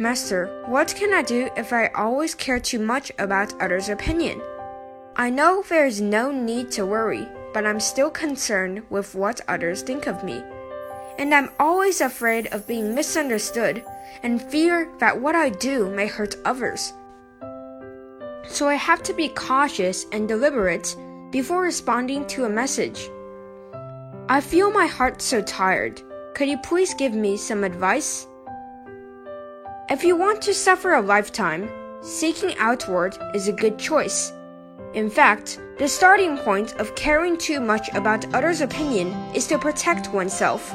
Master, 0.00 0.64
what 0.64 0.94
can 0.96 1.12
I 1.12 1.20
do 1.20 1.50
if 1.58 1.74
I 1.74 1.88
always 1.88 2.34
care 2.34 2.58
too 2.58 2.78
much 2.78 3.12
about 3.18 3.52
others' 3.60 3.90
opinion? 3.90 4.40
I 5.14 5.28
know 5.28 5.62
there 5.68 5.84
is 5.84 6.00
no 6.00 6.30
need 6.30 6.70
to 6.72 6.86
worry, 6.86 7.28
but 7.52 7.66
I'm 7.66 7.80
still 7.80 8.08
concerned 8.08 8.82
with 8.88 9.14
what 9.14 9.42
others 9.46 9.82
think 9.82 10.06
of 10.06 10.24
me. 10.24 10.42
And 11.18 11.34
I'm 11.34 11.50
always 11.60 12.00
afraid 12.00 12.46
of 12.46 12.66
being 12.66 12.94
misunderstood 12.94 13.84
and 14.22 14.40
fear 14.40 14.88
that 15.00 15.20
what 15.20 15.34
I 15.34 15.50
do 15.50 15.90
may 15.90 16.06
hurt 16.06 16.34
others. 16.46 16.94
So 18.48 18.68
I 18.68 18.76
have 18.76 19.02
to 19.02 19.12
be 19.12 19.28
cautious 19.28 20.06
and 20.12 20.26
deliberate 20.26 20.96
before 21.30 21.60
responding 21.60 22.26
to 22.28 22.46
a 22.46 22.48
message. 22.48 23.10
I 24.30 24.40
feel 24.40 24.70
my 24.70 24.86
heart 24.86 25.20
so 25.20 25.42
tired. 25.42 26.00
Could 26.34 26.48
you 26.48 26.56
please 26.56 26.94
give 26.94 27.12
me 27.12 27.36
some 27.36 27.64
advice? 27.64 28.26
If 29.90 30.04
you 30.04 30.14
want 30.14 30.40
to 30.42 30.54
suffer 30.54 30.92
a 30.94 31.02
lifetime, 31.02 31.68
seeking 32.00 32.56
outward 32.58 33.18
is 33.34 33.48
a 33.48 33.52
good 33.52 33.76
choice. 33.76 34.32
In 34.94 35.10
fact, 35.10 35.58
the 35.78 35.88
starting 35.88 36.38
point 36.38 36.76
of 36.76 36.94
caring 36.94 37.36
too 37.36 37.58
much 37.58 37.92
about 37.96 38.32
others' 38.32 38.60
opinion 38.60 39.08
is 39.34 39.48
to 39.48 39.58
protect 39.58 40.12
oneself. 40.12 40.72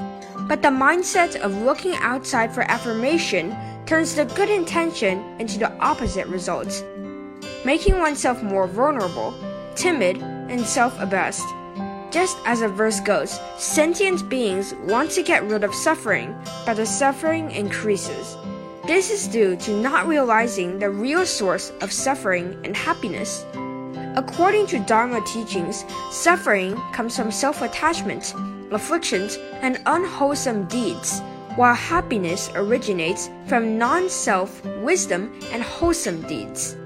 But 0.50 0.62
the 0.62 0.68
mindset 0.68 1.38
of 1.38 1.56
looking 1.62 1.96
outside 2.02 2.54
for 2.54 2.70
affirmation 2.70 3.56
turns 3.86 4.16
the 4.16 4.26
good 4.26 4.50
intention 4.50 5.24
into 5.40 5.60
the 5.60 5.72
opposite 5.80 6.28
result, 6.28 6.84
making 7.64 7.98
oneself 8.00 8.44
more 8.44 8.68
vulnerable, 8.68 9.34
timid, 9.76 10.18
and 10.18 10.60
self 10.60 11.00
abased. 11.00 11.48
Just 12.12 12.38
as 12.46 12.60
a 12.60 12.68
verse 12.68 13.00
goes, 13.00 13.40
sentient 13.58 14.28
beings 14.28 14.74
want 14.84 15.10
to 15.12 15.24
get 15.24 15.46
rid 15.46 15.64
of 15.64 15.74
suffering, 15.74 16.36
but 16.66 16.74
the 16.74 16.86
suffering 16.86 17.50
increases. 17.52 18.36
This 18.88 19.10
is 19.10 19.28
due 19.28 19.56
to 19.56 19.82
not 19.82 20.08
realizing 20.08 20.78
the 20.78 20.92
real 20.92 21.26
source 21.26 21.72
of 21.82 21.92
suffering 21.92 22.56
and 22.64 22.78
happiness. 22.78 23.44
According 24.16 24.68
to 24.68 24.80
Dharma 24.80 25.22
teachings, 25.26 25.84
suffering 26.12 26.76
comes 26.94 27.18
from 27.18 27.32
self 27.32 27.64
attachment, 27.64 28.36
afflictions, 28.70 29.40
and 29.64 29.82
unwholesome 29.88 30.66
deeds, 30.66 31.20
while 31.56 31.74
happiness 31.74 32.52
originates 32.54 33.32
from 33.48 33.80
non 33.80 34.08
self 34.08 34.64
wisdom 34.84 35.34
and 35.52 35.64
wholesome 35.64 36.22
deeds. 36.28 36.78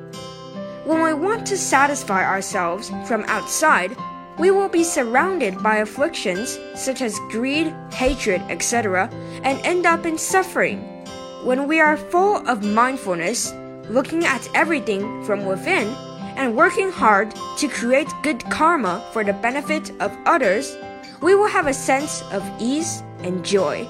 When 0.86 1.04
we 1.04 1.14
want 1.14 1.46
to 1.48 1.58
satisfy 1.58 2.24
ourselves 2.24 2.90
from 3.08 3.26
outside, 3.28 3.94
we 4.38 4.52
will 4.52 4.70
be 4.70 4.86
surrounded 4.86 5.62
by 5.62 5.80
afflictions 5.80 6.58
such 6.76 7.02
as 7.02 7.20
greed, 7.30 7.76
hatred, 7.92 8.42
etc., 8.48 9.10
and 9.44 9.60
end 9.66 9.86
up 9.86 10.06
in 10.06 10.18
suffering. 10.18 10.99
When 11.44 11.70
we 11.70 11.80
are 11.80 11.96
full 11.96 12.46
of 12.50 12.66
mindfulness, 12.66 13.54
looking 13.88 14.26
at 14.26 14.50
everything 14.54 15.24
from 15.24 15.46
within, 15.46 15.88
and 16.36 16.54
working 16.54 16.92
hard 16.92 17.34
to 17.60 17.70
create 17.70 18.10
good 18.24 18.44
karma 18.50 19.02
for 19.14 19.24
the 19.24 19.32
benefit 19.32 19.92
of 20.02 20.16
others, 20.26 20.76
we 21.22 21.36
will 21.36 21.48
have 21.48 21.68
a 21.68 21.74
sense 21.74 22.24
of 22.34 22.44
ease 22.60 23.04
and 23.20 23.44
joy. 23.46 23.88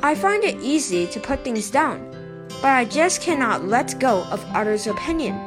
I 0.00 0.14
find 0.14 0.44
it 0.44 0.62
easy 0.62 1.06
to 1.08 1.20
put 1.20 1.44
things 1.44 1.70
down, 1.70 2.10
but 2.62 2.72
I 2.72 2.86
just 2.86 3.20
cannot 3.20 3.68
let 3.68 4.00
go 4.00 4.24
of 4.30 4.42
others' 4.54 4.86
opinion. 4.86 5.38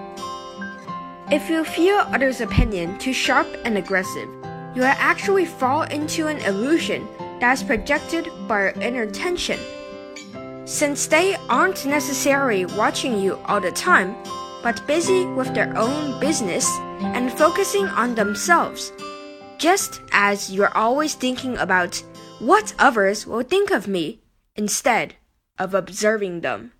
If 1.31 1.50
you 1.50 1.64
feel 1.64 2.06
others' 2.14 2.39
opinion 2.39 3.00
too 3.00 3.14
sharp 3.14 3.47
and 3.66 3.80
aggressive, 3.80 4.30
you 4.75 4.81
will 4.81 4.97
actually 4.97 5.45
fall 5.45 5.84
into 5.84 6.28
an 6.28 6.38
illusion 6.41 7.08
that 7.39 7.53
is 7.53 7.64
projected 7.64 8.30
by 8.47 8.61
your 8.61 8.69
inner 8.80 9.08
tension 9.08 9.59
since 10.73 11.05
they 11.05 11.35
aren't 11.49 11.85
necessarily 11.85 12.66
watching 12.66 13.19
you 13.19 13.38
all 13.45 13.61
the 13.61 13.71
time, 13.71 14.16
but 14.63 14.85
busy 14.88 15.23
with 15.23 15.53
their 15.53 15.71
own 15.77 16.19
business 16.19 16.67
and 17.13 17.31
focusing 17.31 17.85
on 17.85 18.16
themselves. 18.16 18.91
Just 19.59 20.01
as 20.11 20.51
you're 20.51 20.75
always 20.75 21.13
thinking 21.13 21.56
about 21.57 22.03
what 22.39 22.73
others 22.79 23.28
will 23.28 23.44
think 23.44 23.69
of 23.69 23.88
me 23.88 24.23
instead 24.56 25.13
of 25.59 25.75
observing 25.75 26.41
them. 26.41 26.72